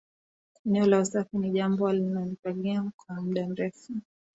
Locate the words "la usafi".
0.85-1.37